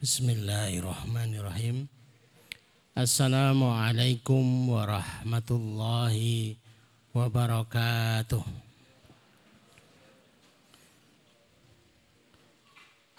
[0.00, 1.84] Bismillahirrahmanirrahim.
[2.96, 6.56] Assalamualaikum warahmatullahi
[7.12, 8.40] wabarakatuh.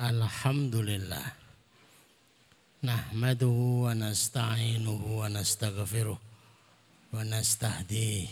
[0.02, 1.38] Alhamdulillah.
[2.82, 8.26] Nahmaduhu wa nasta'inuhu wa nastaghfiruh wa nastahdihi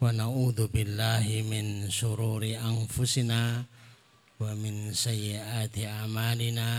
[0.00, 3.68] wa na'udzu billahi min syururi anfusina
[4.40, 6.70] ومن سيئات أعمالنا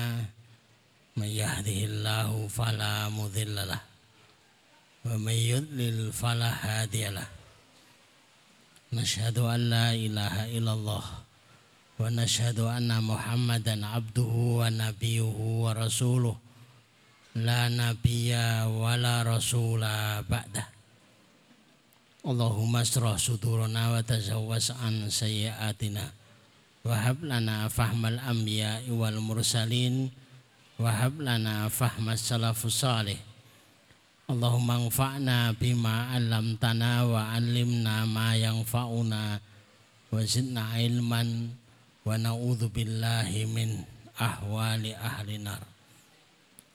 [1.18, 3.82] من يهده الله فلا مضل له
[5.06, 7.28] ومن يضلل فلا هادي له
[8.94, 11.06] نشهد أن لا إله إلا الله
[12.00, 16.36] ونشهد أن محمدا عبده ونبيه ورسوله
[17.36, 18.34] لا نبي
[18.66, 19.82] ولا رسول
[20.34, 20.66] بعده
[22.26, 26.21] اللهم اشرح صدورنا وتجوز عن سيئاتنا
[26.82, 30.10] Wahab lana fahmal anbiya wal mursalin.
[30.82, 33.22] Wahab lana fahmas salafus salih.
[34.26, 36.10] Allahumma anfa'na bima
[36.58, 39.38] tanah wa alimna ma yanfa'una.
[40.10, 41.54] Wa zidna ilman
[42.02, 43.86] wa na'udzu billahi min
[44.18, 45.62] ahwali ahli nar.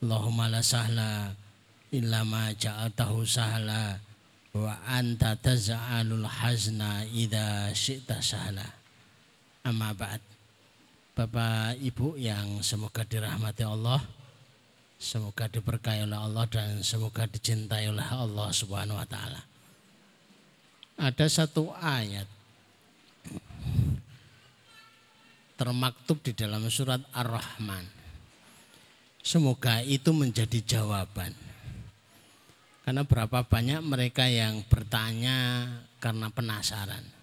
[0.07, 1.35] Allahumma la sahla
[1.91, 3.99] illa ma ja'altahu sahla.
[4.55, 8.76] Wa anta taz'alul hazna idza syi'ta sahla
[9.67, 10.23] Amma ba'd.
[11.19, 13.99] Bapak Ibu yang semoga dirahmati Allah,
[14.95, 19.43] semoga diberkahi oleh Allah dan semoga dicintai oleh Allah Subhanahu wa taala.
[20.95, 22.31] Ada satu ayat
[25.59, 27.91] termaktub di dalam surat Ar-Rahman.
[29.19, 31.35] Semoga itu menjadi jawaban.
[32.87, 35.67] Karena berapa banyak mereka yang bertanya
[35.99, 37.16] karena penasaran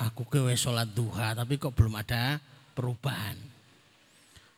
[0.00, 2.40] aku ke sholat duha tapi kok belum ada
[2.72, 3.36] perubahan.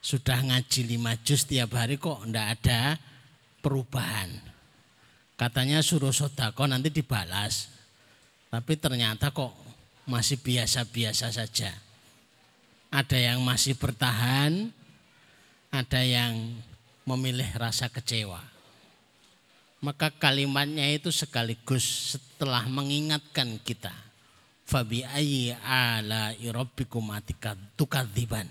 [0.03, 2.99] Sudah ngaji lima juz tiap hari kok ndak ada
[3.63, 4.31] perubahan.
[5.35, 7.71] Katanya suruh sodako nanti dibalas.
[8.51, 9.55] Tapi ternyata kok
[10.07, 11.71] masih biasa-biasa saja.
[12.93, 14.69] Ada yang masih bertahan,
[15.73, 16.61] ada yang
[17.09, 18.43] memilih rasa kecewa.
[19.83, 24.12] Maka kalimatnya itu sekaligus setelah mengingatkan kita
[24.73, 27.13] fabi ayyi ala rabbikum
[27.77, 28.49] tukadziban.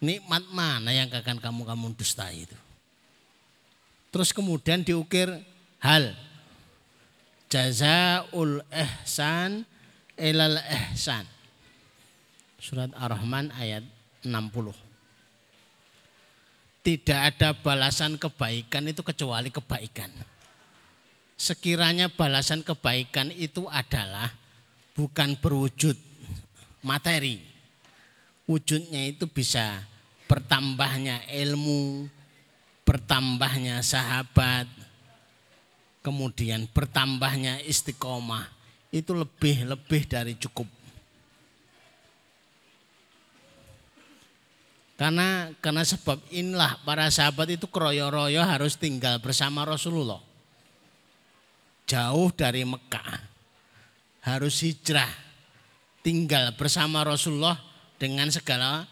[0.00, 2.56] Nikmat mana yang akan kamu kamu dusta itu?
[4.08, 5.28] Terus kemudian diukir
[5.84, 6.16] hal
[7.52, 9.68] jazaul ihsan
[10.16, 11.28] ilal ihsan.
[12.56, 13.84] Surat Ar-Rahman ayat
[14.24, 14.72] 60.
[16.82, 20.10] Tidak ada balasan kebaikan itu kecuali kebaikan.
[21.38, 24.41] Sekiranya balasan kebaikan itu adalah
[24.96, 25.96] bukan berwujud
[26.84, 27.40] materi.
[28.44, 29.80] Wujudnya itu bisa
[30.26, 32.10] bertambahnya ilmu,
[32.82, 34.66] bertambahnya sahabat,
[36.04, 38.50] kemudian bertambahnya istiqomah.
[38.92, 40.68] Itu lebih-lebih dari cukup.
[45.00, 50.20] Karena karena sebab inilah para sahabat itu keroyo-royo harus tinggal bersama Rasulullah.
[51.88, 53.31] Jauh dari Mekah
[54.22, 55.10] harus hijrah
[56.06, 57.58] tinggal bersama Rasulullah
[57.98, 58.86] dengan segala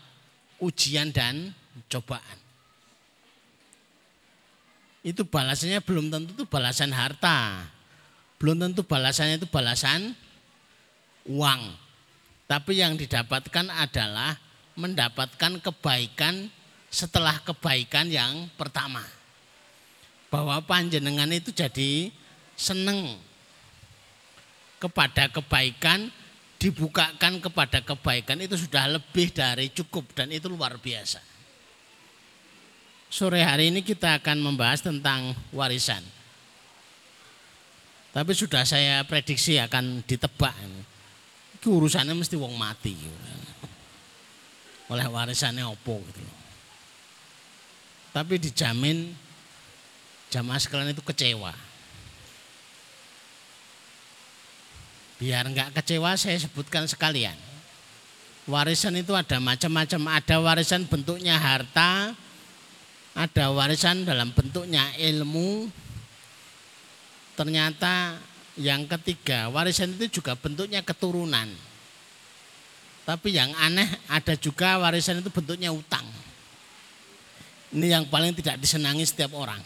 [0.63, 1.55] ujian dan
[1.87, 2.39] cobaan.
[5.01, 7.65] Itu balasannya belum tentu itu balasan harta.
[8.37, 10.13] Belum tentu balasannya itu balasan
[11.25, 11.63] uang.
[12.45, 14.37] Tapi yang didapatkan adalah
[14.77, 16.53] mendapatkan kebaikan
[16.93, 19.01] setelah kebaikan yang pertama.
[20.29, 22.13] Bahwa panjenengan itu jadi
[22.59, 23.17] seneng
[24.81, 26.09] kepada kebaikan,
[26.57, 31.21] dibukakan kepada kebaikan itu sudah lebih dari cukup dan itu luar biasa.
[33.11, 36.01] Sore hari ini kita akan membahas tentang warisan.
[38.11, 40.55] Tapi sudah saya prediksi akan ditebak.
[41.59, 42.95] Itu urusannya mesti wong mati.
[44.91, 46.23] Oleh warisannya opo gitu.
[48.11, 49.15] Tapi dijamin
[50.31, 51.70] jamaah sekalian itu kecewa.
[55.21, 57.37] Biar enggak kecewa saya sebutkan sekalian.
[58.49, 60.17] Warisan itu ada macam-macam.
[60.17, 62.17] Ada warisan bentuknya harta,
[63.13, 65.69] ada warisan dalam bentuknya ilmu.
[67.37, 68.17] Ternyata
[68.57, 71.53] yang ketiga, warisan itu juga bentuknya keturunan.
[73.05, 76.09] Tapi yang aneh ada juga warisan itu bentuknya utang.
[77.77, 79.61] Ini yang paling tidak disenangi setiap orang.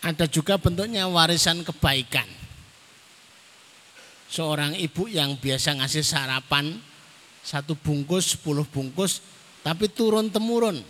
[0.00, 2.43] Ada juga bentuknya warisan kebaikan
[4.34, 6.74] seorang ibu yang biasa ngasih sarapan
[7.46, 9.22] satu bungkus, sepuluh bungkus,
[9.62, 10.82] tapi turun temurun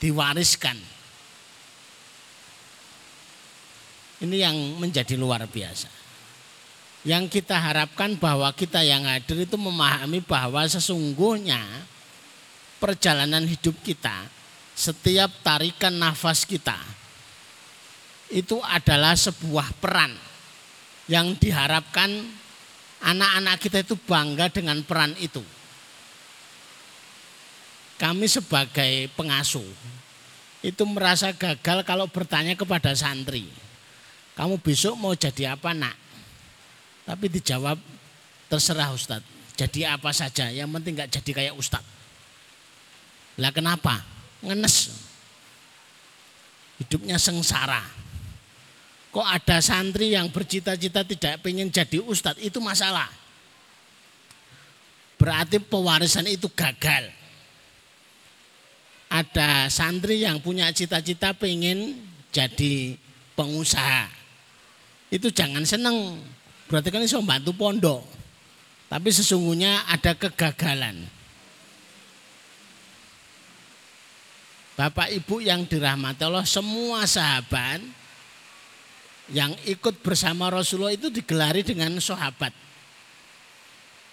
[0.00, 0.80] diwariskan.
[4.24, 5.92] Ini yang menjadi luar biasa.
[7.04, 11.60] Yang kita harapkan bahwa kita yang hadir itu memahami bahwa sesungguhnya
[12.80, 14.28] perjalanan hidup kita,
[14.76, 16.76] setiap tarikan nafas kita,
[18.28, 20.29] itu adalah sebuah peran
[21.10, 22.06] yang diharapkan
[23.02, 25.42] anak-anak kita itu bangga dengan peran itu.
[27.98, 29.66] Kami sebagai pengasuh
[30.62, 33.50] itu merasa gagal kalau bertanya kepada santri.
[34.38, 35.98] Kamu besok mau jadi apa nak?
[37.04, 37.76] Tapi dijawab
[38.46, 39.26] terserah Ustadz.
[39.58, 41.84] Jadi apa saja, yang penting nggak jadi kayak Ustadz.
[43.36, 44.00] Lah kenapa?
[44.40, 44.94] Ngenes.
[46.80, 47.84] Hidupnya sengsara.
[49.10, 53.10] Kok ada santri yang bercita-cita tidak pengen jadi Ustadz, itu masalah.
[55.18, 57.10] Berarti pewarisan itu gagal.
[59.10, 61.98] Ada santri yang punya cita-cita pengen
[62.30, 62.94] jadi
[63.34, 64.20] pengusaha
[65.10, 66.22] itu jangan seneng.
[66.70, 68.02] Berarti kan bisa membantu pondok.
[68.86, 71.02] Tapi sesungguhnya ada kegagalan.
[74.78, 77.82] Bapak Ibu yang dirahmati Allah, semua sahabat
[79.30, 82.50] yang ikut bersama Rasulullah itu digelari dengan sahabat.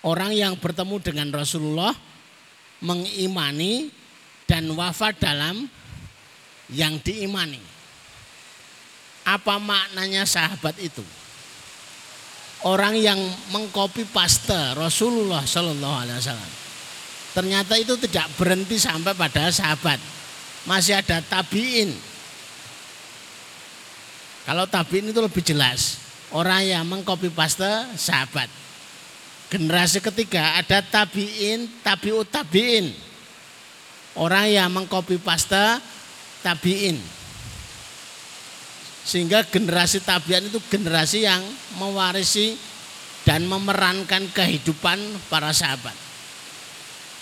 [0.05, 1.91] Orang yang bertemu dengan Rasulullah
[2.85, 3.89] mengimani
[4.45, 5.65] dan wafat dalam
[6.69, 7.59] yang diimani.
[9.27, 11.03] Apa maknanya sahabat itu?
[12.63, 13.19] Orang yang
[13.53, 16.53] mengkopi paste Rasulullah Shallallahu Alaihi Wasallam.
[17.37, 20.01] Ternyata itu tidak berhenti sampai pada sahabat.
[20.65, 21.93] Masih ada tabiin.
[24.47, 25.99] Kalau tabiin itu lebih jelas.
[26.31, 27.67] Orang yang mengkopi paste
[27.99, 28.47] sahabat.
[29.51, 32.95] Generasi ketiga ada tabiin, tabiut tabiin.
[34.15, 35.83] Orang yang mengkopi paste
[36.39, 36.95] tabiin.
[39.07, 41.39] Sehingga generasi tabian itu generasi yang
[41.79, 42.59] mewarisi
[43.27, 45.95] dan memerankan kehidupan para sahabat.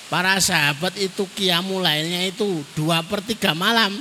[0.09, 3.97] Para sahabat itu kiamu lainnya itu dua per tiga malam.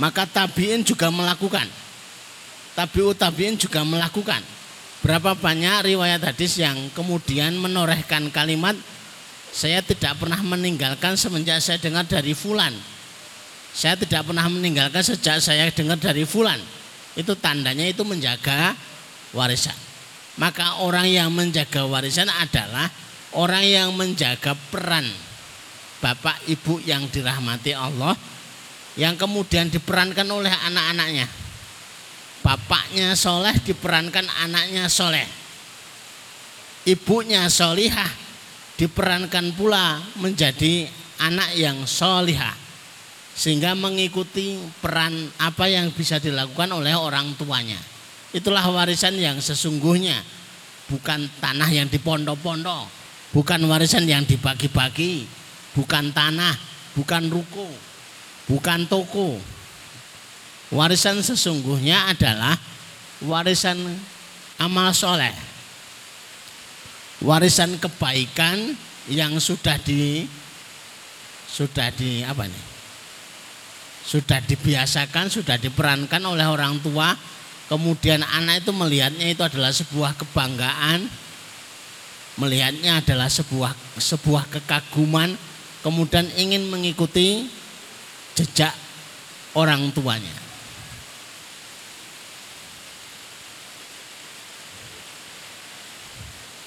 [0.00, 1.68] Maka tabiin juga melakukan.
[2.72, 4.40] Tabiut tabiin juga melakukan.
[5.04, 8.78] Berapa banyak riwayat hadis yang kemudian menorehkan kalimat
[9.52, 12.72] saya tidak pernah meninggalkan semenjak saya dengar dari fulan
[13.72, 16.60] saya tidak pernah meninggalkan sejak saya dengar dari fulan.
[17.16, 18.76] Itu tandanya itu menjaga
[19.32, 19.74] warisan.
[20.36, 22.92] Maka orang yang menjaga warisan adalah
[23.32, 25.08] orang yang menjaga peran
[26.04, 28.12] bapak ibu yang dirahmati Allah
[28.96, 31.26] yang kemudian diperankan oleh anak-anaknya.
[32.42, 35.24] Bapaknya soleh diperankan anaknya soleh.
[36.82, 38.10] Ibunya solihah
[38.74, 40.90] diperankan pula menjadi
[41.22, 42.58] anak yang solihah
[43.32, 47.78] sehingga mengikuti peran apa yang bisa dilakukan oleh orang tuanya.
[48.34, 50.18] Itulah warisan yang sesungguhnya
[50.90, 52.90] bukan tanah yang dipondok-pondok,
[53.30, 55.24] bukan warisan yang dibagi-bagi,
[55.78, 56.58] bukan tanah,
[56.98, 57.70] bukan ruko,
[58.46, 59.38] bukan toko.
[60.72, 62.56] Warisan sesungguhnya adalah
[63.20, 63.76] warisan
[64.56, 65.36] amal soleh,
[67.20, 68.72] warisan kebaikan
[69.10, 70.24] yang sudah di
[71.52, 72.72] sudah di apa nih
[74.02, 77.14] sudah dibiasakan, sudah diperankan oleh orang tua,
[77.70, 81.06] kemudian anak itu melihatnya itu adalah sebuah kebanggaan,
[82.36, 85.38] melihatnya adalah sebuah sebuah kekaguman,
[85.86, 87.46] kemudian ingin mengikuti
[88.38, 88.74] jejak
[89.56, 90.36] orang tuanya.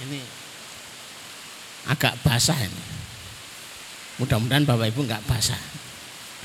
[0.06, 0.22] Ini
[1.90, 2.84] agak basah ini.
[4.22, 5.76] Mudah-mudahan Bapak Ibu nggak basah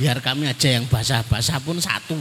[0.00, 2.16] biar kami aja yang basah-basah pun satu.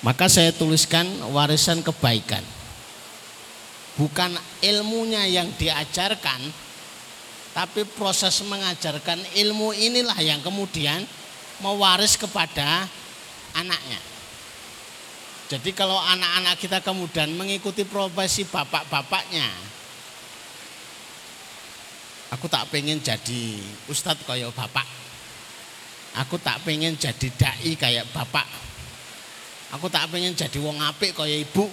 [0.00, 2.40] Maka saya tuliskan warisan kebaikan.
[4.00, 6.40] Bukan ilmunya yang diajarkan,
[7.54, 11.06] tapi proses mengajarkan ilmu inilah yang kemudian
[11.62, 12.90] mewaris kepada
[13.54, 14.00] anaknya.
[15.48, 19.46] Jadi kalau anak-anak kita kemudian mengikuti profesi bapak-bapaknya,
[22.34, 24.86] Aku tak pengen jadi ustadz kayak bapak.
[26.18, 28.46] Aku tak pengen jadi dai kayak bapak.
[29.78, 31.70] Aku tak pengen jadi wong apik kayak ibu.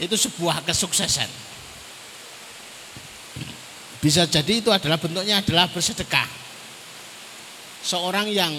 [0.00, 1.47] Itu sebuah kesuksesan.
[3.98, 6.28] Bisa jadi itu adalah bentuknya adalah bersedekah.
[7.82, 8.54] Seorang yang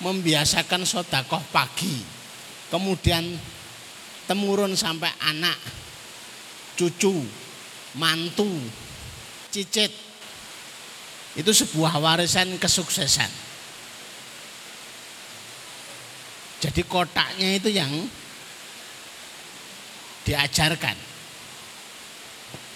[0.00, 2.00] membiasakan sodakoh pagi
[2.72, 3.24] kemudian
[4.28, 5.56] temurun sampai anak,
[6.76, 7.24] cucu,
[7.96, 8.48] mantu,
[9.52, 9.92] cicit.
[11.36, 13.30] Itu sebuah warisan kesuksesan.
[16.58, 17.90] Jadi kotaknya itu yang
[20.26, 20.96] diajarkan.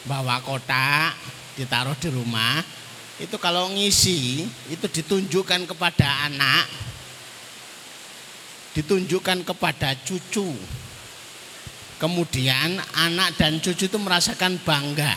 [0.07, 1.15] Bawa kotak,
[1.57, 2.61] ditaruh di rumah,
[3.21, 6.67] itu kalau ngisi itu ditunjukkan kepada anak,
[8.75, 10.51] ditunjukkan kepada cucu.
[12.01, 15.15] Kemudian anak dan cucu itu merasakan bangga.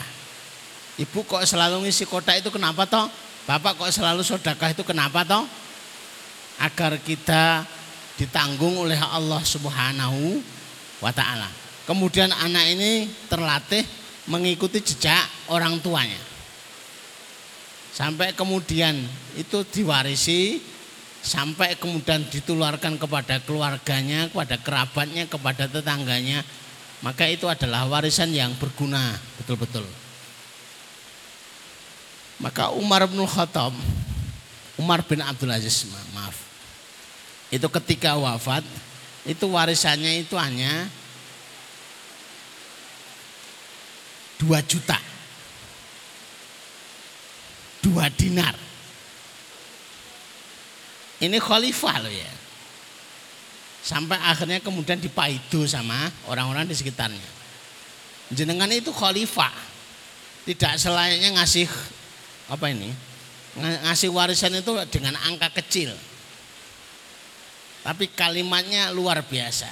[1.01, 3.09] Ibu kok selalu ngisi kotak itu kenapa toh?
[3.49, 5.43] Bapak kok selalu sodakah itu kenapa toh?
[6.61, 7.65] Agar kita
[8.15, 10.39] ditanggung oleh Allah Subhanahu
[11.03, 11.49] wa taala.
[11.83, 13.83] Kemudian anak ini terlatih
[14.29, 16.19] mengikuti jejak orang tuanya.
[17.95, 18.99] Sampai kemudian
[19.39, 20.59] itu diwarisi
[21.25, 26.45] sampai kemudian ditularkan kepada keluarganya, kepada kerabatnya, kepada tetangganya.
[27.01, 29.83] Maka itu adalah warisan yang berguna betul-betul.
[32.37, 33.73] Maka Umar bin Khattab,
[34.77, 36.35] Umar bin Abdul Aziz, maaf.
[37.47, 38.61] Itu ketika wafat,
[39.23, 40.91] itu warisannya itu hanya
[44.37, 44.99] 2 juta.
[47.85, 48.57] 2 dinar.
[51.21, 52.33] Ini khalifah loh ya.
[53.85, 57.29] Sampai akhirnya kemudian dipaidu sama orang-orang di sekitarnya.
[58.33, 59.53] Jenengan itu khalifah.
[60.49, 61.69] Tidak selayaknya ngasih
[62.49, 62.89] apa ini?
[63.57, 65.93] Ngasih warisan itu dengan angka kecil.
[67.85, 69.69] Tapi kalimatnya luar biasa.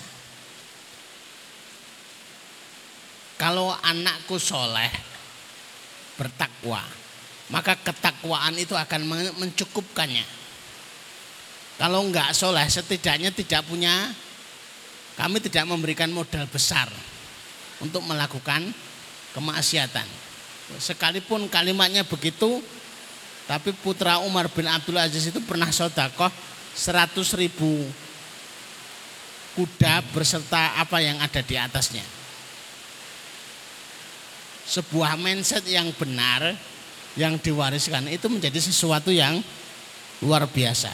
[3.41, 4.93] Kalau anakku soleh,
[6.15, 6.79] bertakwa,
[7.53, 9.05] maka ketakwaan itu akan
[9.37, 10.25] mencukupkannya.
[11.77, 14.09] Kalau enggak soleh, setidaknya tidak punya,
[15.13, 16.89] kami tidak memberikan modal besar
[17.77, 18.73] untuk melakukan
[19.37, 20.05] kemaksiatan.
[20.81, 22.57] Sekalipun kalimatnya begitu,
[23.45, 26.33] tapi putra Umar bin Abdul Aziz itu pernah sodakoh
[26.73, 27.85] 100 ribu
[29.53, 32.01] kuda berserta apa yang ada di atasnya.
[34.65, 36.72] Sebuah mindset yang benar
[37.13, 39.41] yang diwariskan itu menjadi sesuatu yang
[40.23, 40.89] luar biasa.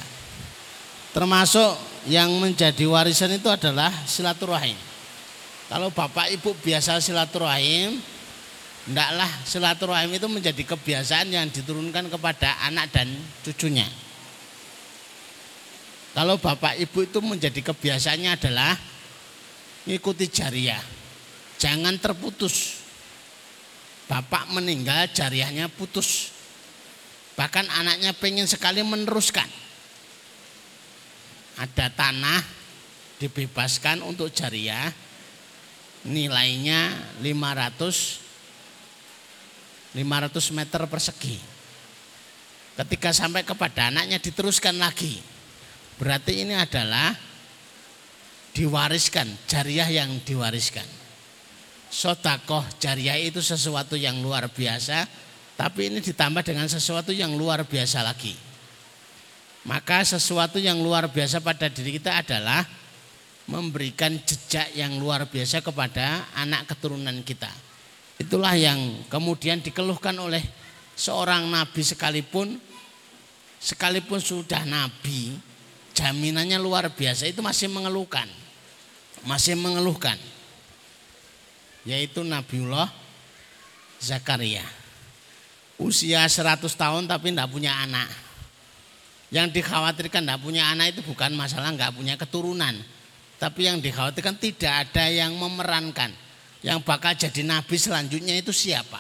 [1.16, 1.76] Termasuk
[2.08, 4.78] yang menjadi warisan itu adalah silaturahim.
[5.70, 7.98] Kalau bapak ibu biasa silaturahim,
[8.90, 13.10] hendaklah silaturahim itu menjadi kebiasaan yang diturunkan kepada anak dan
[13.46, 13.86] cucunya.
[16.18, 18.74] Kalau bapak ibu itu menjadi kebiasaannya adalah
[19.86, 20.82] mengikuti jariah.
[21.62, 22.79] Jangan terputus.
[24.10, 26.34] Bapak meninggal jariahnya putus.
[27.38, 29.46] Bahkan anaknya pengen sekali meneruskan.
[31.62, 32.42] Ada tanah
[33.22, 34.90] dibebaskan untuk jariah
[36.10, 36.90] nilainya
[37.22, 38.26] 500
[39.94, 41.38] 500 meter persegi.
[42.82, 45.22] Ketika sampai kepada anaknya diteruskan lagi.
[46.00, 47.12] Berarti ini adalah
[48.56, 50.99] diwariskan jariah yang diwariskan
[51.90, 55.10] sotakoh jariah itu sesuatu yang luar biasa
[55.60, 58.50] tapi ini ditambah dengan sesuatu yang luar biasa lagi
[59.68, 62.64] maka sesuatu yang luar biasa pada diri kita adalah
[63.50, 67.50] memberikan jejak yang luar biasa kepada anak keturunan kita.
[68.22, 68.78] Itulah yang
[69.10, 70.44] kemudian dikeluhkan oleh
[70.94, 72.56] seorang nabi sekalipun
[73.60, 75.36] sekalipun sudah nabi,
[75.98, 78.30] jaminannya luar biasa itu masih mengeluhkan.
[79.28, 80.16] Masih mengeluhkan.
[81.90, 82.94] Yaitu Nabiullah
[83.98, 84.64] Zakaria.
[85.82, 88.30] Usia 100 tahun tapi tidak punya anak
[89.30, 92.74] yang dikhawatirkan tidak punya anak itu bukan masalah nggak punya keturunan.
[93.38, 96.12] Tapi yang dikhawatirkan tidak ada yang memerankan.
[96.60, 99.00] Yang bakal jadi nabi selanjutnya itu siapa?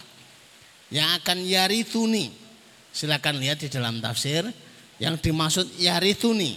[0.93, 2.31] Yang akan yarithuni.
[2.93, 4.47] Silakan lihat di dalam tafsir.
[5.01, 6.55] Yang dimaksud yarithuni.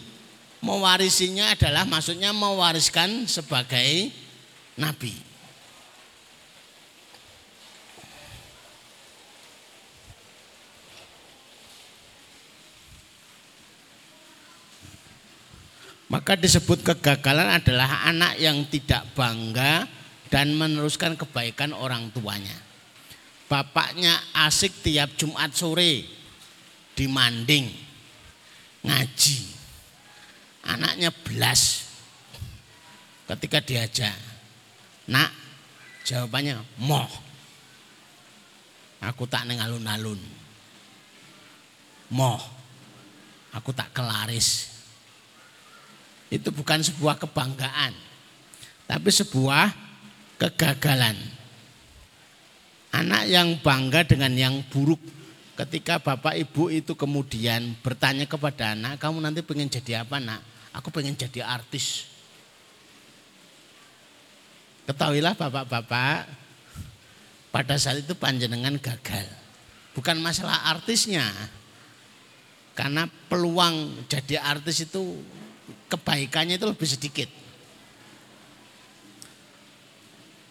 [0.62, 4.14] Mewarisinya adalah maksudnya mewariskan sebagai
[4.78, 5.31] nabi.
[16.12, 19.88] Maka disebut kegagalan adalah anak yang tidak bangga
[20.28, 22.52] dan meneruskan kebaikan orang tuanya.
[23.48, 26.04] Bapaknya asik tiap Jumat sore
[26.92, 27.72] dimanding
[28.84, 29.40] ngaji.
[30.68, 31.88] Anaknya belas
[33.32, 34.12] ketika diajak.
[35.08, 35.32] Nak,
[36.04, 37.08] jawabannya moh.
[39.00, 40.20] Aku tak neng alun-alun.
[42.12, 42.40] Moh.
[43.56, 44.71] Aku tak kelaris
[46.32, 47.92] itu bukan sebuah kebanggaan.
[48.82, 49.72] tapi sebuah
[50.36, 51.16] kegagalan.
[52.92, 55.00] Anak yang bangga dengan yang buruk
[55.56, 60.44] ketika bapak ibu itu kemudian bertanya kepada anak, kamu nanti pengen jadi apa nak?
[60.76, 62.04] Aku pengen jadi artis.
[64.84, 66.28] Ketahuilah bapak-bapak,
[67.48, 69.24] pada saat itu panjenengan gagal.
[69.96, 71.28] Bukan masalah artisnya,
[72.76, 75.20] karena peluang jadi artis itu
[75.92, 77.28] kebaikannya itu lebih sedikit.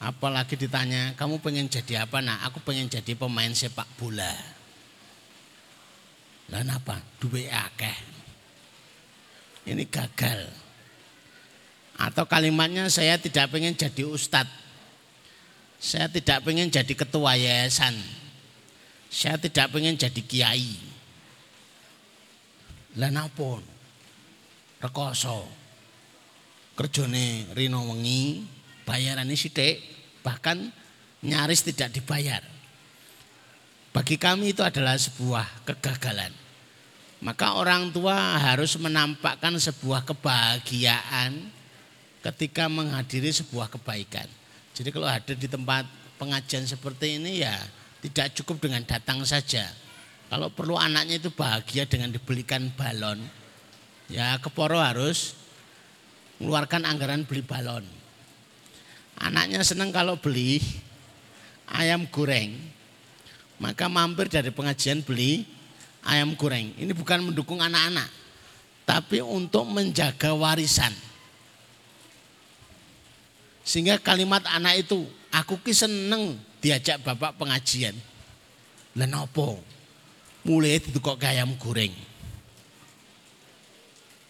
[0.02, 2.22] Apalagi ditanya, kamu pengen jadi apa?
[2.22, 4.34] Nah, aku pengen jadi pemain sepak bola.
[6.50, 6.98] Lah apa?
[7.22, 7.98] Duwe akeh.
[9.70, 10.50] Ini gagal.
[12.02, 14.50] Atau kalimatnya saya tidak pengen jadi ustadz.
[15.78, 17.94] Saya tidak pengen jadi ketua yayasan.
[19.10, 20.78] Saya tidak pengen jadi kiai.
[22.98, 23.71] Lah napa?
[24.82, 25.46] Rekoso.
[26.74, 28.42] Kerjane rino wengi,
[28.84, 29.78] bayarannya sithik,
[30.26, 30.74] bahkan
[31.22, 32.42] nyaris tidak dibayar.
[33.94, 36.34] Bagi kami itu adalah sebuah kegagalan.
[37.22, 41.38] Maka orang tua harus menampakkan sebuah kebahagiaan
[42.26, 44.26] ketika menghadiri sebuah kebaikan.
[44.74, 45.86] Jadi kalau ada di tempat
[46.18, 47.54] pengajian seperti ini ya
[48.02, 49.70] tidak cukup dengan datang saja.
[50.32, 53.20] Kalau perlu anaknya itu bahagia dengan dibelikan balon,
[54.12, 55.34] ya keporo harus
[56.38, 57.86] mengeluarkan anggaran beli balon.
[59.22, 60.60] Anaknya senang kalau beli
[61.72, 62.52] ayam goreng,
[63.62, 65.48] maka mampir dari pengajian beli
[66.04, 66.76] ayam goreng.
[66.76, 68.10] Ini bukan mendukung anak-anak,
[68.84, 70.92] tapi untuk menjaga warisan.
[73.62, 77.94] Sehingga kalimat anak itu, aku ki seneng diajak bapak pengajian.
[78.98, 79.62] Lenopo,
[80.44, 82.11] mulai kok ayam goreng.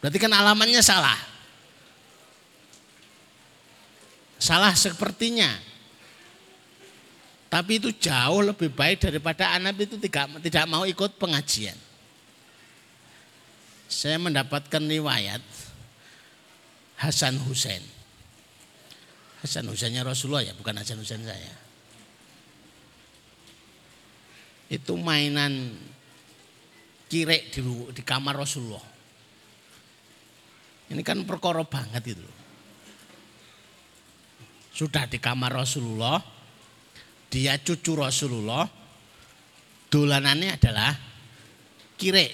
[0.02, 1.18] Berarti kan alamannya salah.
[4.42, 5.54] Salah sepertinya.
[7.52, 11.78] Tapi itu jauh lebih baik daripada anak itu tidak, tidak mau ikut pengajian.
[13.92, 15.44] Saya mendapatkan riwayat
[16.98, 17.84] Hasan Hussein.
[19.44, 21.54] Hasan Husainnya Rasulullah ya, bukan Hasan Hussein saya.
[24.72, 25.76] Itu mainan
[27.12, 27.60] kirek di,
[27.92, 28.86] di kamar Rasulullah.
[30.92, 32.28] Ini kan perkara banget itu
[34.72, 36.18] sudah di kamar Rasulullah,
[37.28, 38.64] dia cucu Rasulullah,
[39.92, 40.96] dolanannya adalah
[42.00, 42.28] kire.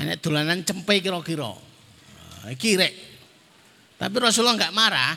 [0.00, 1.52] Ini dolanan cempe kira-kira.
[1.52, 2.88] Nah, kire.
[4.00, 5.12] Tapi Rasulullah nggak marah.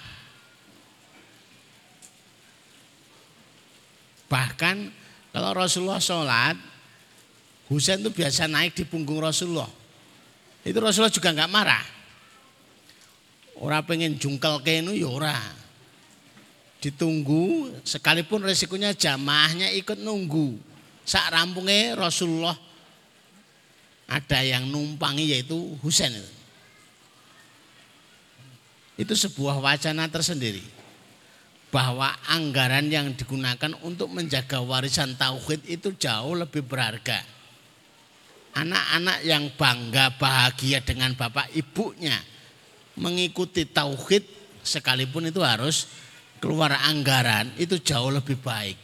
[4.27, 4.75] Bahkan
[5.31, 6.57] kalau Rasulullah sholat,
[7.71, 9.69] Husain itu biasa naik di punggung Rasulullah.
[10.63, 11.85] Itu Rasulullah juga nggak marah.
[13.59, 15.35] Ora pengen jungkel kenu ya ora.
[16.79, 20.59] Ditunggu sekalipun resikonya jamaahnya ikut nunggu.
[21.03, 22.55] Sak rampungnya Rasulullah
[24.07, 26.11] ada yang numpangi yaitu Husain.
[28.99, 30.63] Itu sebuah wacana tersendiri
[31.73, 37.25] bahwa anggaran yang digunakan untuk menjaga warisan tauhid itu jauh lebih berharga.
[38.53, 42.13] Anak-anak yang bangga bahagia dengan bapak ibunya
[43.01, 44.21] mengikuti tauhid
[44.61, 45.89] sekalipun itu harus
[46.37, 48.77] keluar anggaran itu jauh lebih baik.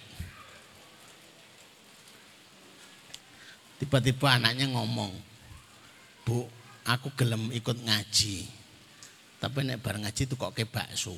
[3.79, 5.11] Tiba-tiba anaknya ngomong,
[6.27, 6.43] Bu,
[6.83, 8.43] aku gelem ikut ngaji.
[9.39, 11.15] Tapi nek bareng ngaji itu kok ke bakso.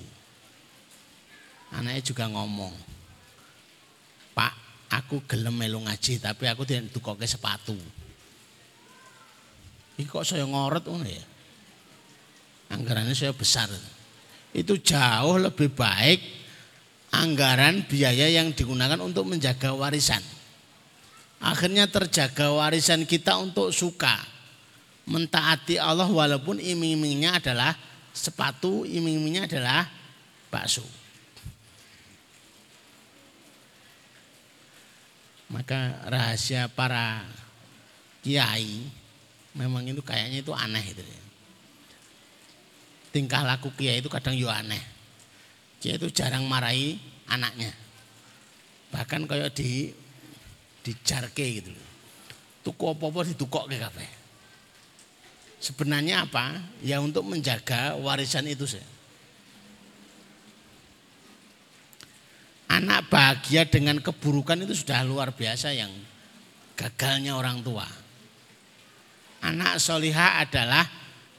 [1.74, 2.76] Anaknya juga ngomong,
[4.38, 4.54] Pak,
[4.94, 7.74] aku gelem melu ngaji, tapi aku tidak kok ke sepatu.
[10.02, 11.22] Ini kok saya ngorot ngono ya?
[12.74, 13.70] anggarannya saya besar.
[14.50, 16.20] Itu jauh lebih baik
[17.14, 20.24] anggaran biaya yang digunakan untuk menjaga warisan.
[21.38, 24.18] Akhirnya terjaga warisan kita untuk suka
[25.06, 27.78] mentaati Allah walaupun iming-imingnya adalah
[28.10, 29.86] sepatu, iming-imingnya adalah
[30.50, 30.86] bakso.
[35.52, 37.28] Maka rahasia para
[38.24, 39.01] kiai
[39.58, 41.04] memang itu kayaknya itu aneh itu
[43.12, 44.80] tingkah laku kiai itu kadang yo aneh.
[45.84, 46.96] Kiai itu jarang marahi
[47.28, 47.76] anaknya.
[48.92, 49.92] Bahkan kayak di
[50.82, 51.72] dijarke gitu.
[52.66, 54.08] Tuku apa-apa ke kafe.
[55.62, 56.58] Sebenarnya apa?
[56.82, 58.82] Ya untuk menjaga warisan itu sih.
[62.72, 65.92] Anak bahagia dengan keburukan itu sudah luar biasa yang
[66.80, 67.86] gagalnya orang tua.
[69.42, 70.86] Anak solihah adalah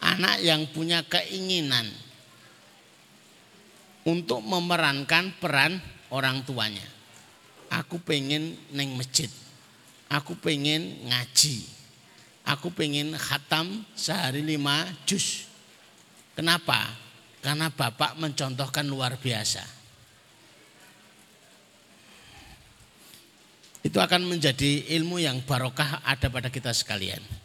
[0.03, 1.87] anak yang punya keinginan
[4.03, 5.79] untuk memerankan peran
[6.11, 6.83] orang tuanya.
[7.73, 9.31] Aku pengen neng masjid,
[10.11, 11.65] aku pengen ngaji,
[12.45, 15.49] aku pengen khatam sehari lima juz.
[16.37, 16.93] Kenapa?
[17.41, 19.65] Karena bapak mencontohkan luar biasa.
[23.83, 27.42] Itu akan menjadi ilmu yang barokah ada pada kita sekalian.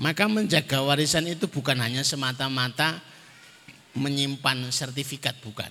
[0.00, 3.04] Maka menjaga warisan itu bukan hanya semata-mata
[3.92, 5.68] menyimpan sertifikat, bukan.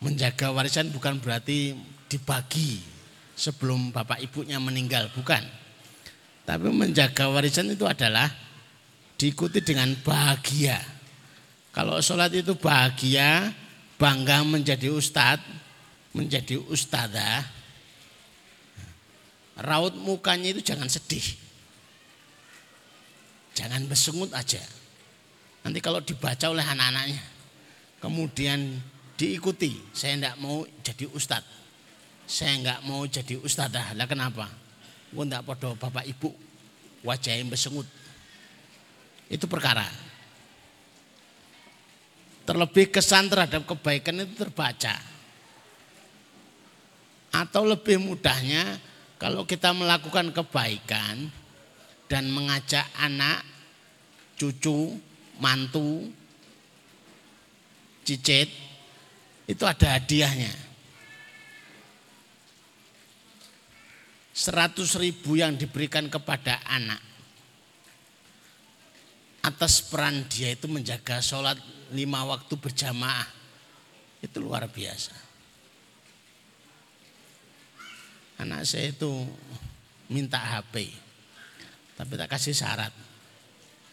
[0.00, 1.76] Menjaga warisan bukan berarti
[2.08, 2.80] dibagi
[3.36, 5.44] sebelum bapak ibunya meninggal, bukan.
[6.48, 8.32] Tapi menjaga warisan itu adalah
[9.20, 10.80] diikuti dengan bahagia.
[11.76, 13.52] Kalau sholat itu bahagia,
[14.00, 15.44] bangga menjadi ustadz,
[16.16, 17.53] menjadi ustadzah,
[19.60, 21.24] raut mukanya itu jangan sedih.
[23.54, 24.58] Jangan besengut aja.
[25.62, 27.22] Nanti kalau dibaca oleh anak-anaknya,
[28.02, 28.82] kemudian
[29.14, 31.46] diikuti, saya tidak mau jadi ustadz.
[32.24, 33.94] Saya nggak mau jadi ustadzah.
[33.94, 34.48] Lah kenapa?
[35.12, 36.32] Gue ndak podo bapak ibu
[37.04, 37.86] wajah yang besengut.
[39.28, 39.86] Itu perkara.
[42.44, 44.96] Terlebih kesan terhadap kebaikan itu terbaca.
[47.32, 48.80] Atau lebih mudahnya
[49.24, 51.32] kalau kita melakukan kebaikan
[52.12, 53.40] dan mengajak anak,
[54.36, 55.00] cucu,
[55.40, 56.12] mantu,
[58.04, 58.52] cicit,
[59.48, 60.52] itu ada hadiahnya.
[64.36, 67.00] 100 ribu yang diberikan kepada anak
[69.40, 71.56] atas peran dia itu menjaga sholat
[71.96, 73.24] lima waktu berjamaah
[74.20, 75.23] itu luar biasa.
[78.40, 79.10] Anak saya itu
[80.10, 80.90] minta HP,
[81.94, 82.90] tapi tak kasih syarat.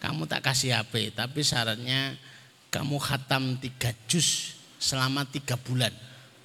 [0.02, 2.18] Kamu tak kasih HP, tapi syaratnya
[2.74, 5.94] kamu khatam tiga juz selama tiga bulan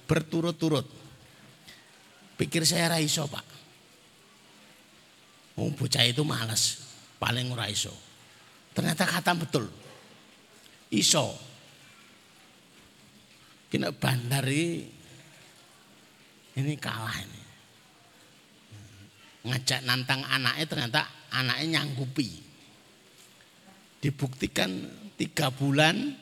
[0.06, 0.86] berturut-turut.
[2.38, 3.44] Pikir saya raiso pak.
[5.58, 6.86] Oh, bocah itu malas,
[7.18, 7.90] paling ora iso.
[8.70, 9.66] Ternyata kata betul.
[10.94, 11.34] Iso.
[13.66, 14.86] Kena bandari
[16.56, 17.37] ini kalah ini.
[19.48, 21.00] Ngajak nantang anaknya ternyata
[21.32, 22.44] anaknya nyanggupi.
[23.98, 24.70] Dibuktikan
[25.16, 26.14] tiga bulan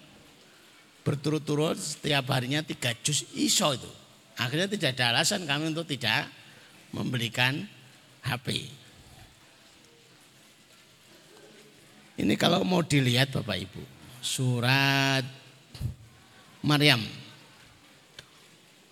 [1.03, 3.91] berturut-turut setiap harinya tiga jus iso itu.
[4.39, 6.29] Akhirnya tidak ada alasan kami untuk tidak
[6.95, 7.67] membelikan
[8.25, 8.69] HP.
[12.17, 13.83] Ini kalau mau dilihat Bapak Ibu,
[14.25, 15.25] surat
[16.65, 17.05] Maryam.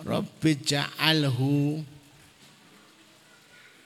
[0.05, 1.81] Rabbi ja'alhu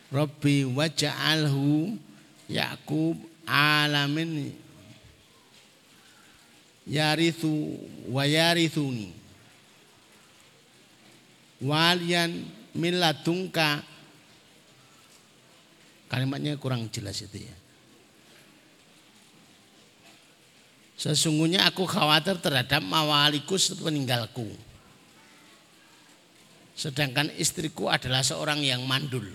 [0.08, 2.00] Rabbi waja'alhu
[2.48, 4.56] Yakub alamin
[6.88, 7.76] yarithu
[8.08, 9.12] wa yarithuni
[11.60, 13.84] walian miladungka
[16.08, 17.56] kalimatnya kurang jelas itu ya
[20.98, 23.54] Sesungguhnya aku khawatir terhadap mawaliku
[23.86, 24.50] meninggalku.
[26.74, 29.30] Sedangkan istriku adalah seorang yang mandul.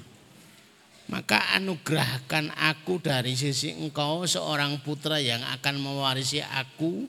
[1.14, 7.06] Maka anugerahkan aku dari sisi engkau seorang putra yang akan mewarisi aku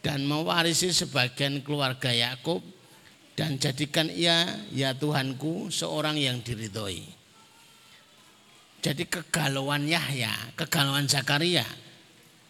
[0.00, 2.64] dan mewarisi sebagian keluarga Yakub
[3.36, 7.04] dan jadikan ia ya Tuhanku seorang yang diridhoi.
[8.80, 11.68] Jadi kegalauan Yahya, kegalauan Zakaria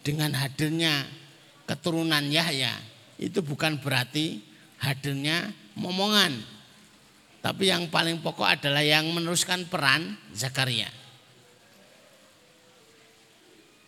[0.06, 1.02] dengan hadirnya
[1.66, 2.70] keturunan Yahya
[3.18, 4.38] itu bukan berarti
[4.78, 6.59] hadirnya momongan.
[7.40, 10.92] Tapi yang paling pokok adalah yang meneruskan peran Zakaria.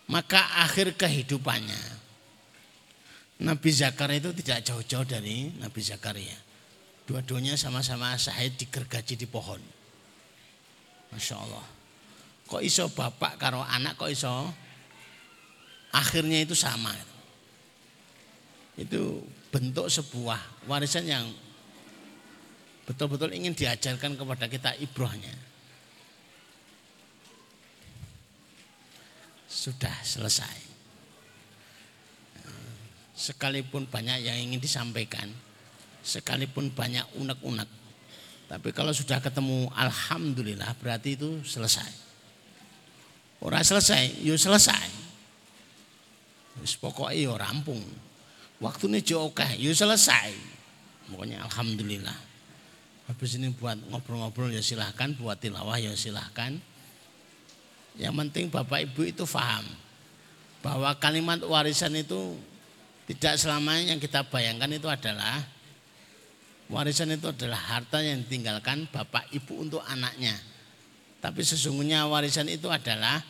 [0.09, 2.03] Maka akhir kehidupannya
[3.43, 6.37] Nabi Zakaria itu tidak jauh-jauh dari Nabi Zakaria.
[7.03, 9.59] Dua-duanya sama-sama sahid digergaji di pohon.
[11.11, 11.67] Masya Allah.
[12.47, 14.31] Kok iso bapak karo anak kok iso
[15.93, 16.95] akhirnya itu sama.
[18.79, 21.27] Itu bentuk sebuah warisan yang
[22.89, 25.35] betul-betul ingin diajarkan kepada kita ibrohnya.
[29.47, 30.73] Sudah selesai.
[33.13, 35.31] Sekalipun banyak yang ingin disampaikan,
[36.03, 37.71] sekalipun banyak unek-unek,
[38.53, 41.89] tapi kalau sudah ketemu Alhamdulillah berarti itu selesai.
[43.41, 44.87] Orang selesai, yuk selesai.
[46.61, 47.81] Wis pokoknya ya rampung.
[48.63, 50.31] Waktunya jauh oke, ya selesai.
[51.11, 52.32] Pokoknya alhamdulillah.
[53.13, 56.57] Habis ini buat ngobrol-ngobrol ya silahkan, buat tilawah ya silahkan.
[58.01, 59.69] Yang penting Bapak Ibu itu paham
[60.65, 62.41] bahwa kalimat warisan itu
[63.05, 65.45] tidak selamanya yang kita bayangkan itu adalah
[66.73, 70.33] warisan itu adalah harta yang ditinggalkan bapak ibu untuk anaknya.
[71.21, 73.21] Tapi sesungguhnya warisan itu adalah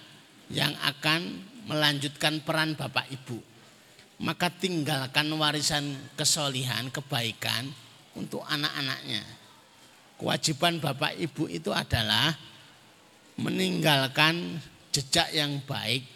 [0.52, 3.42] yang akan melanjutkan peran bapak ibu.
[4.22, 7.66] Maka tinggalkan warisan kesolihan, kebaikan
[8.14, 9.41] untuk anak-anaknya.
[10.22, 12.30] Kewajiban bapak ibu itu adalah
[13.42, 14.62] meninggalkan
[14.94, 16.06] jejak yang baik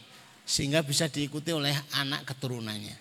[0.47, 2.95] sehingga bisa diikuti oleh anak keturunannya.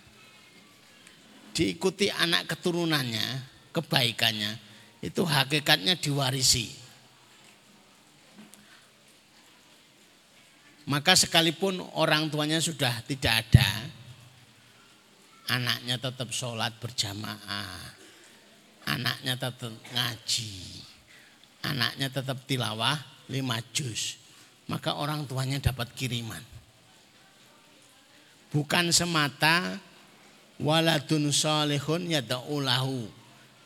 [1.53, 3.21] Diikuti anak keturunannya,
[3.69, 4.57] kebaikannya,
[5.05, 6.73] itu hakikatnya diwarisi.
[10.89, 13.69] Maka sekalipun orang tuanya sudah tidak ada,
[15.53, 17.93] anaknya tetap sholat berjamaah,
[18.89, 20.81] anaknya tetap ngaji,
[21.73, 22.97] anaknya tetap tilawah
[23.32, 24.21] lima juz,
[24.69, 26.56] maka orang tuanya dapat kiriman
[28.56, 29.75] bukan semata
[30.63, 33.04] waladun solehun yada'ulahu.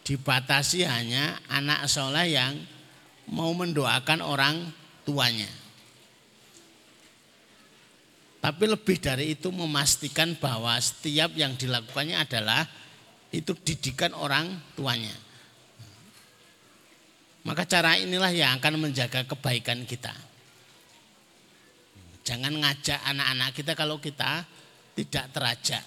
[0.02, 2.58] Dibatasi hanya anak soleh yang
[3.30, 4.58] mau mendoakan orang
[5.06, 5.46] tuanya.
[8.42, 12.66] Tapi lebih dari itu memastikan bahwa setiap yang dilakukannya adalah
[13.30, 15.14] itu didikan orang tuanya.
[17.48, 20.12] Maka cara inilah yang akan menjaga kebaikan kita.
[22.28, 24.44] Jangan ngajak anak-anak kita kalau kita
[24.94, 25.86] tidak terajak.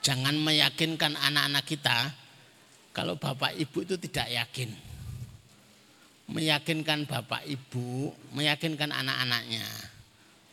[0.00, 2.10] Jangan meyakinkan anak-anak kita
[2.96, 4.72] kalau bapak ibu itu tidak yakin.
[6.30, 9.66] Meyakinkan bapak ibu, meyakinkan anak-anaknya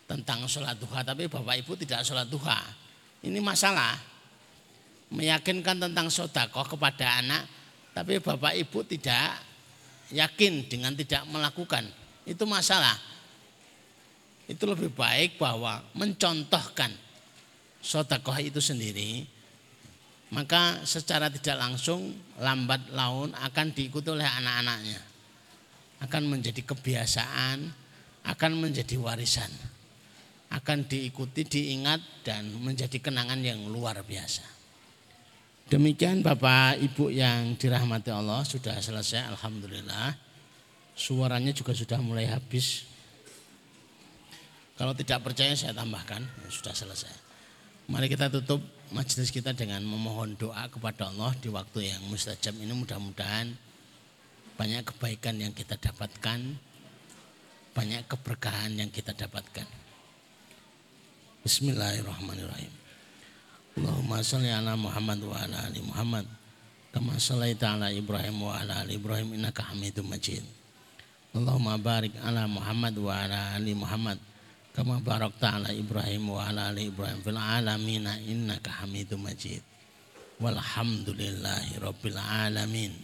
[0.10, 2.60] tentang sholat duha, tapi bapak ibu tidak sholat duha.
[3.24, 3.96] Ini masalah.
[5.08, 7.48] Meyakinkan tentang sodakoh kepada anak,
[7.96, 9.47] tapi bapak ibu tidak
[10.12, 11.88] yakin dengan tidak melakukan.
[12.28, 12.96] Itu masalah.
[14.48, 16.92] Itu lebih baik bahwa mencontohkan
[17.88, 19.24] sotakoh itu sendiri
[20.28, 22.12] maka secara tidak langsung
[22.44, 25.00] lambat laun akan diikuti oleh anak-anaknya
[26.04, 27.72] akan menjadi kebiasaan
[28.28, 29.48] akan menjadi warisan
[30.52, 34.44] akan diikuti diingat dan menjadi kenangan yang luar biasa
[35.68, 40.16] demikian Bapak Ibu yang dirahmati Allah sudah selesai Alhamdulillah
[40.96, 42.88] suaranya juga sudah mulai habis
[44.80, 47.28] kalau tidak percaya saya tambahkan sudah selesai
[47.88, 48.60] Mari kita tutup
[48.92, 53.56] majelis kita dengan memohon doa kepada Allah di waktu yang mustajab ini mudah-mudahan
[54.60, 56.42] banyak kebaikan yang kita dapatkan,
[57.72, 59.64] banyak keberkahan yang kita dapatkan.
[61.48, 62.87] Bismillahirrahmanirrahim.
[63.78, 66.26] Allahumma salli ala Muhammad wa ala ali Muhammad
[66.90, 70.42] kama sallaita ala Ibrahim wa ala ali Ibrahim innaka Hamidum Majid.
[71.38, 74.18] Allahumma barik ala Muhammad wa ala ali Muhammad
[74.74, 79.62] kama barakta ala Ibrahim wa ala ali Ibrahim fil alamin innaka Hamidum Majid.
[80.42, 82.98] Walhamdulillahi rabbil alamin.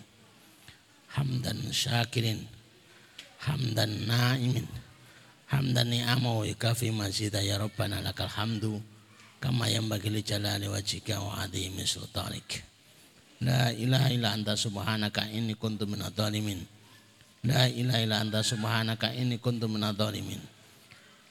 [1.13, 2.41] Hamdan syakirin
[3.43, 4.65] hamdan naimin
[5.51, 8.79] hamdan ni'amahu yukafi mazida ya rabbana lakal hamdu
[9.43, 12.63] kama yanbaghi li jalali wajhika wa adhimi sultanik.
[13.43, 16.63] La ilaha illa anta subhanaka inni kuntu minadh dhalimin.
[17.43, 20.39] La ilaha illa anta subhanaka inni kuntu minadh dhalimin.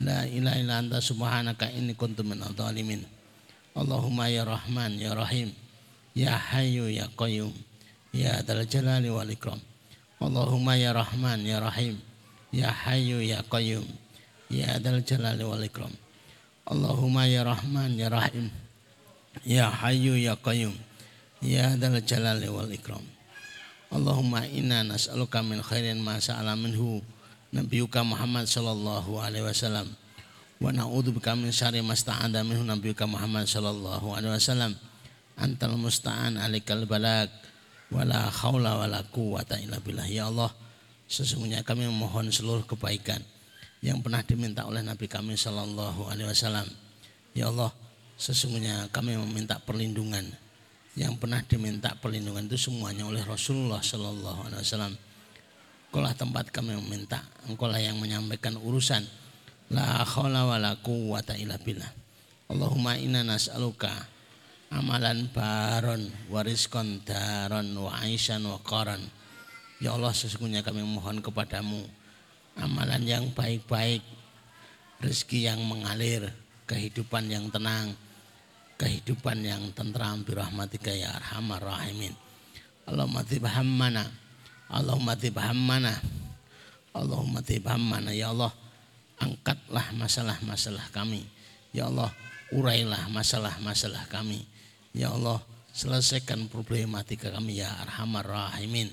[0.05, 3.01] La ilaha illa anta subhanaka inni kuntu minadh dhalimin.
[3.73, 5.49] Allahumma ya Rahman ya Rahim
[6.13, 7.57] ya Hayyu ya Qayyum
[8.13, 9.57] ya Dzal Jalali wal Ikram.
[10.21, 11.97] Allahumma ya Rahman ya Rahim
[12.53, 13.89] ya Hayyu ya Qayyum
[14.53, 16.02] ya Dzal Jalali wal Ikram.
[16.63, 18.47] Allahumma ya Rahman ya Rahim
[19.43, 20.75] ya Hayyu ya Qayyum
[21.43, 23.03] ya Dzal Jalali wal Ikram.
[23.93, 27.03] Allahumma inna nas'aluka min khairin ma sa'ala minhu
[27.53, 29.93] Nabiuka Muhammad sallallahu alaihi wasallam.
[30.57, 34.73] Wa na'udzubika min syarri ma sta'ada minhu nabiyuka Muhammad sallallahu alaihi wasallam.
[35.37, 37.29] Antal musta'an alikal balag
[37.93, 40.09] wala haula wala quwata illa billah.
[40.09, 40.49] Ya Allah
[41.13, 43.21] sesungguhnya kami memohon seluruh kebaikan
[43.83, 46.67] yang pernah diminta oleh Nabi kami sallallahu alaihi wasallam
[47.35, 47.75] ya Allah
[48.17, 50.25] sesungguhnya kami meminta perlindungan
[50.95, 54.95] yang pernah diminta perlindungan itu semuanya oleh Rasulullah sallallahu alaihi wasallam
[55.93, 57.21] Engkaulah tempat kami meminta.
[57.53, 59.05] Engkaulah yang menyampaikan urusan.
[59.69, 61.93] La khawla wa la quwwata illa billah.
[62.49, 63.93] Allahumma inna nas'aluka
[64.73, 69.05] amalan baron wariskon daron wa aisyan wa qaran.
[69.85, 71.85] Ya Allah sesungguhnya kami mohon kepadamu
[72.59, 74.05] amalan yang baik-baik,
[75.01, 76.33] rezeki yang mengalir,
[76.69, 77.97] kehidupan yang tenang,
[78.77, 82.13] kehidupan yang tentram birahmatika ya arhamar rahimin.
[82.83, 84.05] Allahumma tibhammana
[84.67, 85.95] Allahumma tibhammana
[86.91, 88.51] Allahumma tibhammana ya Allah
[89.23, 91.23] angkatlah masalah-masalah kami
[91.71, 92.11] ya Allah
[92.53, 94.45] urailah masalah-masalah kami.
[94.93, 95.41] Ya Allah,
[95.73, 98.93] selesaikan problematika kami ya arhamar rahimin.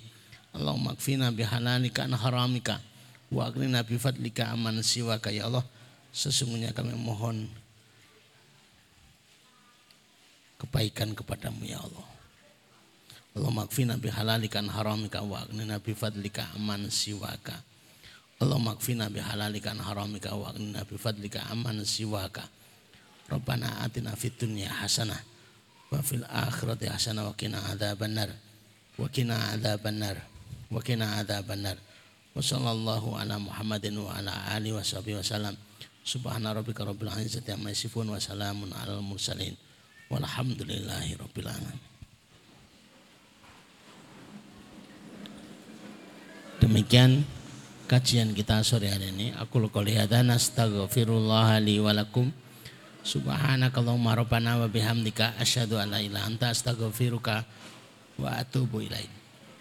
[0.56, 2.82] Allahumma kfina bihalalika an haramika
[3.30, 5.66] wa agnina bifadlika aman siwaka ya Allah.
[6.10, 7.46] Sesungguhnya kami mohon
[10.58, 12.08] kebaikan kepadamu ya Allah.
[13.38, 17.62] Allahumma kfina bihalalika an haramika wa agnina bifadlika aman siwaka.
[18.42, 22.50] Allahumma kfina bihalalika an haramika wa agnina bifadlika aman siwaka.
[23.30, 25.22] Rabbana atina fid dunya hasanah
[25.94, 28.34] wa fil akhirati hasanah wa qina adzabannar
[28.98, 30.18] wa qina adzabannar
[30.74, 31.78] wa qina adzabannar
[32.40, 35.60] wa sallallahu ala Muhammadin wa ala alihi wa sahbihi wasallam
[36.08, 39.60] subhana rabbika rabbil izzati amma yasifun wa salamun alal mursalin
[40.08, 41.80] walhamdulillahi rabbil alamin
[46.64, 47.24] Demikian
[47.92, 49.32] kajian kita sore hari ini.
[49.36, 52.30] Aku qouli hadza nastaghfirullah li wa lakum.
[53.00, 57.48] Subhanakallahumma rabbana wa bihamdika asyhadu an la ilaha anta astaghfiruka
[58.20, 59.19] wa atubu ilaik.